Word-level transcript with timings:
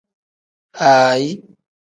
Aayi. 0.89 1.31